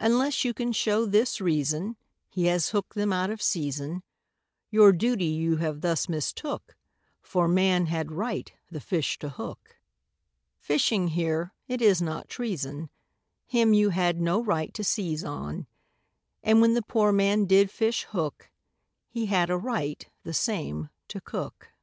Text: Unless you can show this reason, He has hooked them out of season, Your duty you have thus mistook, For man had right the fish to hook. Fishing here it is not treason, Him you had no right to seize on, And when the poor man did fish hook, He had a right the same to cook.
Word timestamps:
Unless 0.00 0.46
you 0.46 0.54
can 0.54 0.72
show 0.72 1.04
this 1.04 1.42
reason, 1.42 1.98
He 2.30 2.46
has 2.46 2.70
hooked 2.70 2.94
them 2.94 3.12
out 3.12 3.28
of 3.28 3.42
season, 3.42 4.02
Your 4.70 4.92
duty 4.92 5.26
you 5.26 5.56
have 5.58 5.82
thus 5.82 6.08
mistook, 6.08 6.74
For 7.20 7.46
man 7.46 7.84
had 7.84 8.10
right 8.10 8.50
the 8.70 8.80
fish 8.80 9.18
to 9.18 9.28
hook. 9.28 9.76
Fishing 10.58 11.08
here 11.08 11.52
it 11.66 11.82
is 11.82 12.00
not 12.00 12.30
treason, 12.30 12.88
Him 13.44 13.74
you 13.74 13.90
had 13.90 14.22
no 14.22 14.42
right 14.42 14.72
to 14.72 14.82
seize 14.82 15.22
on, 15.22 15.66
And 16.42 16.62
when 16.62 16.72
the 16.72 16.80
poor 16.80 17.12
man 17.12 17.44
did 17.44 17.70
fish 17.70 18.04
hook, 18.04 18.50
He 19.06 19.26
had 19.26 19.50
a 19.50 19.58
right 19.58 20.08
the 20.22 20.32
same 20.32 20.88
to 21.08 21.20
cook. 21.20 21.74